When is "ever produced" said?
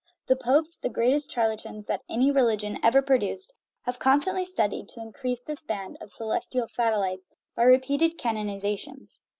2.81-3.53